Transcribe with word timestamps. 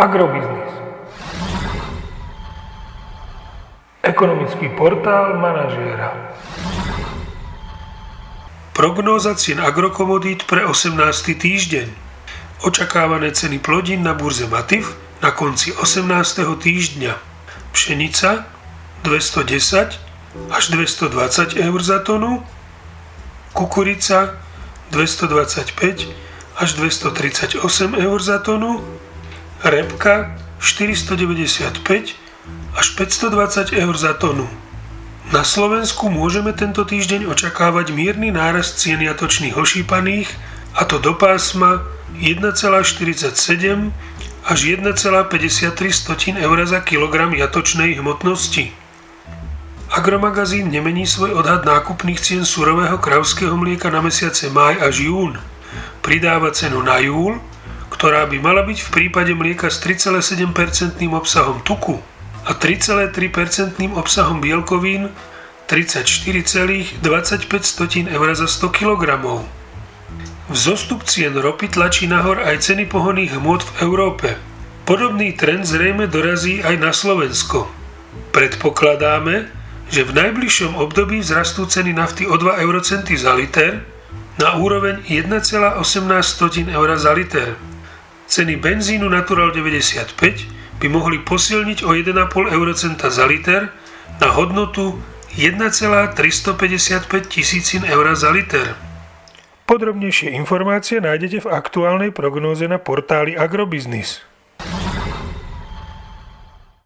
Agrobiznis. 0.00 0.72
Ekonomický 4.00 4.72
portál 4.72 5.36
manažéra. 5.36 6.16
Prognóza 8.72 9.36
cien 9.36 9.60
agrokomodít 9.60 10.48
pre 10.48 10.64
18. 10.64 10.96
týždeň. 11.36 11.92
Očakávané 12.64 13.28
ceny 13.36 13.60
plodín 13.60 14.00
na 14.00 14.16
burze 14.16 14.48
Matif 14.48 14.96
na 15.20 15.36
konci 15.36 15.76
18. 15.76 16.08
týždňa. 16.48 17.12
Pšenica 17.76 18.48
210 19.04 20.00
až 20.48 20.64
220 20.72 21.60
eur 21.60 21.80
za 21.84 22.00
tonu, 22.00 22.40
kukurica 23.52 24.32
225 24.96 26.08
až 26.56 26.68
238 26.72 27.60
eur 28.00 28.18
za 28.22 28.40
tonu, 28.40 28.80
repka 29.64 30.36
495 30.60 32.16
až 32.76 32.86
520 32.96 33.72
eur 33.72 33.94
za 33.96 34.12
tonu. 34.14 34.48
Na 35.30 35.46
Slovensku 35.46 36.10
môžeme 36.10 36.50
tento 36.56 36.82
týždeň 36.82 37.30
očakávať 37.30 37.94
mierny 37.94 38.34
nárast 38.34 38.82
cien 38.82 38.98
jatočných 38.98 39.54
ošípaných, 39.54 40.26
a 40.74 40.82
to 40.86 40.98
do 40.98 41.14
pásma 41.14 41.86
1,47 42.18 43.30
až 44.46 44.58
1,53 44.64 46.34
eur 46.34 46.58
za 46.66 46.80
kilogram 46.80 47.30
jatočnej 47.30 47.94
hmotnosti. 48.00 48.74
Agromagazín 49.90 50.70
nemení 50.70 51.06
svoj 51.06 51.34
odhad 51.34 51.66
nákupných 51.66 52.22
cien 52.22 52.46
surového 52.46 52.98
kravského 52.98 53.54
mlieka 53.58 53.90
na 53.90 54.02
mesiace 54.02 54.46
máj 54.50 54.78
až 54.82 55.10
jún. 55.10 55.34
Pridáva 56.02 56.54
cenu 56.54 56.82
na 56.82 57.02
júl, 57.02 57.42
ktorá 58.00 58.24
by 58.24 58.40
mala 58.40 58.64
byť 58.64 58.80
v 58.80 58.88
prípade 58.96 59.36
mlieka 59.36 59.68
s 59.68 59.76
3,7% 59.84 61.04
obsahom 61.12 61.60
tuku 61.60 62.00
a 62.48 62.56
3,3% 62.56 63.12
obsahom 63.92 64.40
bielkovín 64.40 65.12
34,25 65.68 67.04
eur 68.08 68.28
za 68.32 68.48
100 68.48 68.72
kg. 68.72 69.04
Vzostup 70.48 71.04
cien 71.04 71.36
ropy 71.36 71.68
tlačí 71.68 72.08
nahor 72.08 72.40
aj 72.40 72.72
ceny 72.72 72.88
pohonných 72.88 73.36
hmôt 73.36 73.60
v 73.60 73.70
Európe. 73.84 74.32
Podobný 74.88 75.36
trend 75.36 75.68
zrejme 75.68 76.08
dorazí 76.08 76.64
aj 76.64 76.80
na 76.80 76.96
Slovensko. 76.96 77.68
Predpokladáme, 78.32 79.52
že 79.92 80.08
v 80.08 80.16
najbližšom 80.16 80.72
období 80.80 81.20
vzrastú 81.20 81.68
ceny 81.68 81.92
nafty 81.92 82.24
o 82.24 82.40
2 82.40 82.64
eurocenty 82.64 83.12
za 83.20 83.36
liter 83.36 83.84
na 84.40 84.56
úroveň 84.56 85.04
1,18 85.04 85.84
eur 86.64 86.88
za 86.96 87.12
liter. 87.12 87.60
Ceny 88.30 88.62
benzínu 88.62 89.10
Natural 89.10 89.50
95 89.50 90.14
by 90.78 90.86
mohli 90.86 91.18
posilniť 91.18 91.82
o 91.82 91.98
1,5 91.98 92.54
eurocenta 92.54 93.10
za 93.10 93.26
liter 93.26 93.74
na 94.22 94.30
hodnotu 94.30 95.02
1,355 95.34 97.10
tisícin 97.26 97.82
eur 97.82 98.06
za 98.14 98.30
liter. 98.30 98.78
Podrobnejšie 99.66 100.30
informácie 100.38 101.02
nájdete 101.02 101.42
v 101.42 101.50
aktuálnej 101.50 102.14
prognóze 102.14 102.70
na 102.70 102.78
portáli 102.78 103.34
Agrobiznis. 103.34 104.22